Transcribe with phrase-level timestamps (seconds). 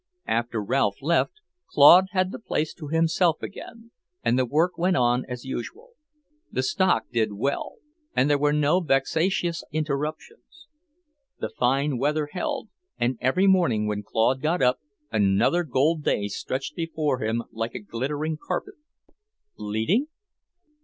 [0.25, 1.33] After Ralph left,
[1.69, 3.91] Claude had the place to himself again,
[4.23, 5.91] and the work went on as usual.
[6.51, 7.75] The stock did well,
[8.15, 10.65] and there were no vexatious interruptions.
[11.39, 14.79] The fine weather held, and every morning when Claude got up,
[15.11, 18.77] another gold day stretched before him like a glittering carpet,
[19.55, 20.07] leading...?